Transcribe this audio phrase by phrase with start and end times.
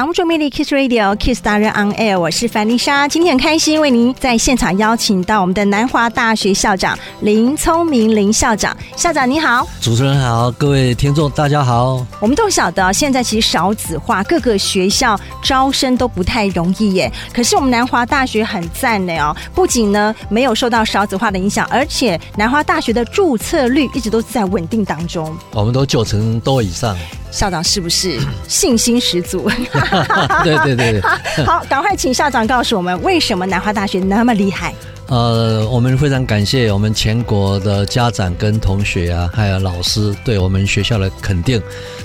[0.00, 3.06] 挡不住魅力 Kiss Radio Kiss 达人 On Air，我是樊丽莎。
[3.06, 8.74] 今天很开心为您在现场邀请到我们的南华大学校长林聪明林校长。
[8.96, 12.02] 校长你好，主持人好，各位听众大家好。
[12.18, 17.12] 我们都晓得现在其实少子化，各个学校招生都不太容易耶。
[17.30, 25.30] 可是我们南华大学很赞的哦，不仅呢没有受到少子化的影响，而且南华大学的注册率一直都在稳定当中。
[25.52, 26.96] 我们都九成多以上。
[27.30, 28.18] 校长是不是
[28.48, 29.48] 信心十足？
[30.44, 31.00] 对对对对。
[31.46, 34.74] 好，赶快请校长告诉我们，为什么南华大学那么厉害？
[35.06, 41.60] 呃，我们非常感谢我们全国的家长跟同学啊，还有老师对我们学校的肯定。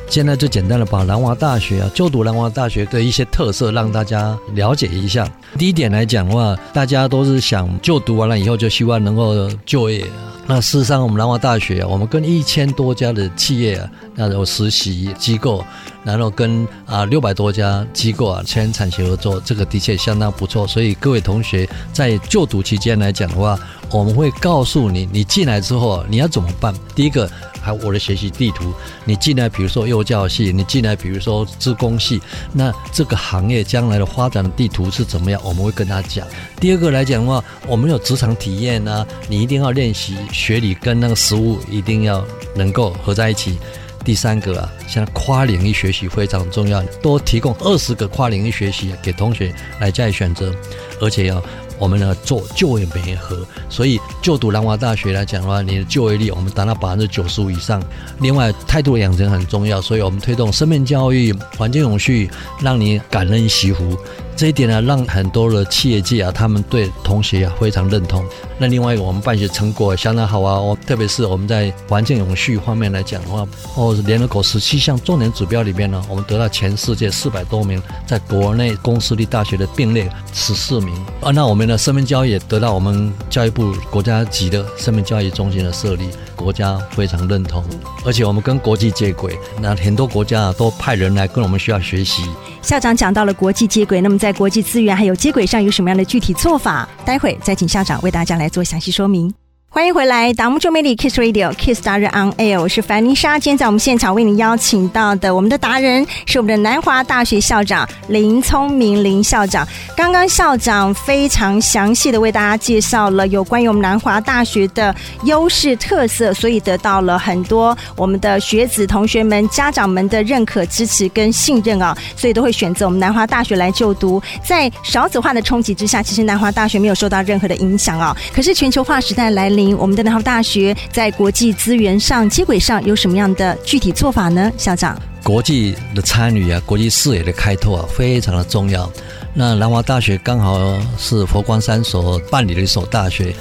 [0.09, 5.27] 现在就简单的把南华大学啊，就读南华大学的一些特色让大家了解一下。
[5.55, 10.03] 第一点来讲的话，大家都是想就读完了以后就希望能够就业。
[10.47, 15.65] 那事实上，我们南华大学，我们跟一千多家的企业啊，那有实习机构，
[16.03, 20.67] 然后跟啊六百多家机构啊签产学合作，这个的确相当不错。
[20.67, 26.73] 所以各位同学在就读期间来讲的话，我们会告诉你，你进来之后你要怎么办。
[26.93, 27.29] 第一个。
[27.65, 28.71] 还有我的学习地图，
[29.05, 32.21] 你进来，比如说幼教系，你进来，比如说资工系，
[32.53, 35.41] 那这个行业将来的发展的地图是怎么样？
[35.43, 36.27] 我们会跟他讲。
[36.59, 42.23] 第二个来讲的话，我们有职场体验啊，你一定要练习学理跟那个实务一定要
[42.55, 43.57] 能够合在一起。
[44.03, 50.53] 第三个啊，现在跨领域学习非常重要，多提供二十个跨领域学习给同学来加以选择，
[50.99, 51.41] 而且要。
[51.77, 57.83] 我们呢做就业媒合，所以就读南华大学来讲的话，你的就业率我们达到百分之九十五以上。
[58.21, 63.99] 另外，态度养成很重要，所以我们推动生命教育、环境永续，让你感恩惜福。
[64.35, 68.25] 这一点呢，让很多的企业界啊，他们对同学啊非常认同。
[68.57, 81.31] 那另外一个，我们办学成果相当好啊，我特别是我们在环境永续方面来讲的话，哦，联合国十七项重点指标里面呢，我们得到全世界四百多名，在国内公私立大学的并列十四名啊。
[81.31, 87.63] 那我们的生命教育也得到我们教育部国家级的生命教育中心的设立，国家非常认同，
[88.05, 92.23] 而且我们跟国际接轨，那很多国家啊都派人来跟我们学校学习。
[92.65, 96.89] 校长讲到了国际接轨，那么在国际资源还有接轨上有什么样的具体做法？
[97.05, 99.31] 待会再请校长为大家来做详细说明。
[99.75, 103.37] 欢迎回来，挡不住魅力 Kiss Radio Kiss 达人 On Air，我是凡妮莎。
[103.37, 109.67] 今天在我们现场为你邀请到的，我们的达人是我们的南华大学校长林聪明林校长。
[109.93, 124.23] 刚刚校长非常详细的为大家介绍了有关于我们南华大学的优势特色，所以得到了很多我们的学子同学们、家长们的认可、支持跟信任啊，所以都会选择我们南华大学来就读。
[124.41, 128.15] 在少子化的冲击之下，其实南华大学没有受到任何的影响啊。
[128.33, 129.64] 可是全球化时代来临。
[129.73, 134.51] 我们的南华大学在国际资源上接轨上有什么样的具体做法呢？
[134.57, 138.91] 校长，国际的参与啊，国际视野的开拓啊，非常的重要。
[139.33, 143.33] 那南华大学刚好是佛光山所办理的一所大学。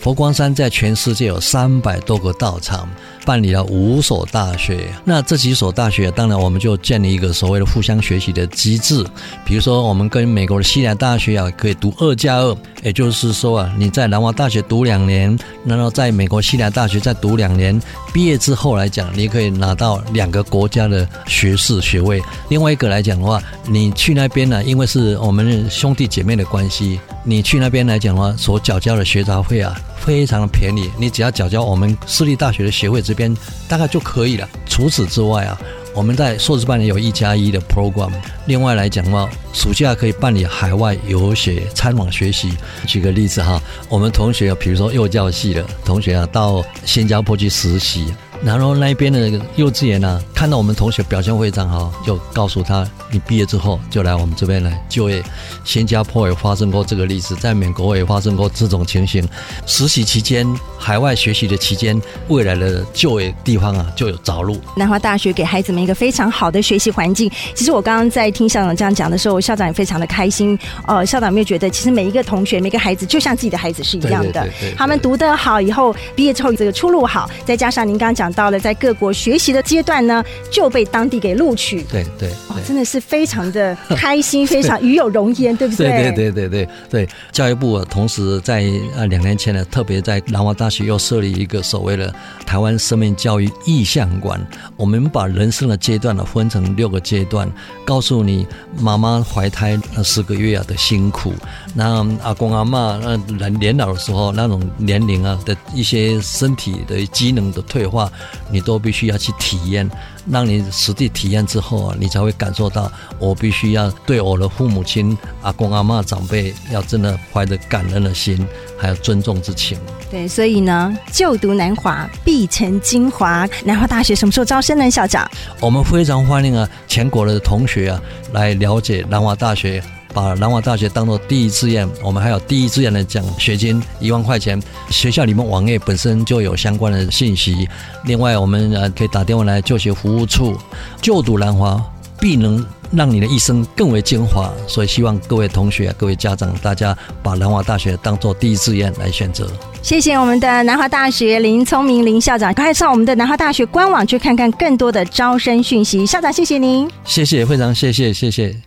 [0.00, 2.88] 佛光山在全世界有三百多个道场。
[3.26, 9.04] 办理了五所大学，那这几所大学，当然我们就建立一个所谓的互相学习的机制。
[9.44, 17.78] 比如说，我们跟美国的西南大学啊，可以读二加二，也就是说啊，你在南华大学读两年，然后在美国西南大学再读两年，
[18.14, 22.22] 毕业之后来讲，你可以拿到两个国家的学士学位。
[22.48, 29.76] 另外一个来讲的话，你去那边呢，因为是我们兄弟姐妹的关系，你去那边来讲的话，所缴交的学杂费啊。
[29.98, 33.36] 非常的便宜，你只要缴交我们私立大学的学费这边
[33.68, 34.48] 大概就可以了。
[34.66, 35.60] 除此之外啊，
[35.94, 38.10] 我们在硕士班里有一加一的 program。
[38.46, 42.56] 另外来讲的话，暑假可以办理海外游学参访学习。
[42.86, 48.06] 举个例子哈，我们同学比如说幼教系的同学啊，到新加坡去实习。
[48.42, 55.22] 然后那边的幼稚园呢、啊，看到我们同学表现非常好，就告诉他，你毕业之后就来我们这边来就业。
[55.64, 59.28] 新加坡也发生过这个例子，在美国也发生过这种情形。
[59.66, 60.46] 实习期间、
[60.78, 64.56] 海外学习的期间，未来的就业地方啊就有着陆。
[64.76, 67.30] 南华大学给孩子们一个非常好的学习环境。
[67.54, 70.56] 其实我刚刚在听校长这样讲的时候，校长也非常的开心。
[70.86, 74.32] 呃，校长有没有觉得，其实每一个同学、每个孩子就像自己的孩子是一样的？
[74.32, 78.27] 对对对对对，他们读得好以后，毕业之后这个出路好，再加上您刚刚讲。
[78.32, 81.82] 到了在各国学习的阶段呢，就被当地给录取。
[81.84, 85.88] 对对，对，哦，真的是非常的开心， 非常与有荣焉，对不对？
[85.88, 87.08] 对对对对对。
[87.32, 88.64] 教育部同时在
[88.94, 92.14] 呃两年前呢，特别在南华大学又设立一个所谓的
[92.46, 94.40] 台湾生命教育意向馆。
[94.76, 97.50] 我们把人生的阶段呢分成六个阶段，
[97.84, 98.46] 告诉你
[98.78, 101.32] 妈妈怀胎那十个月啊的辛苦，
[101.74, 108.10] 那阿公阿妈那人年老的时候那种年龄啊的一些身体的机能的退化，
[108.50, 109.88] 你都必须要去体验。
[110.30, 119.78] 让你实地体验之后啊，你才会感受到，我必须要对我的父母亲、阿公阿嬷、长辈，要真的怀着感恩的心，还有尊重之情。
[120.10, 123.48] 对，所以呢，就读南华必成精华。
[123.64, 124.90] 南华大学什么时候招生呢？
[124.90, 125.26] 校长，
[125.60, 129.82] 我们非常欢迎啊，全国的同学啊，来了解南华大学。
[130.18, 134.60] 把南华大学当做第一志愿，我们还有第一志愿的奖学金一万块钱。
[134.90, 137.68] 学校里面网页本身就有相关的信息。
[138.04, 140.58] 另外，我们呃可以打电话来就学服务处。
[141.00, 141.80] 就读南华，
[142.18, 144.50] 必能让你的一生更为精华。
[144.66, 149.48] 所以，希望各位同学、各位家长，大家把南华大学当做第一志愿来选择。
[149.82, 156.04] 谢谢我们的南华大学林聪明林校长，快上我们的南华大学官网去看看更多的招生讯息。
[156.04, 156.90] 校长，谢谢您。
[157.04, 158.60] 谢谢，非常谢谢，谢谢。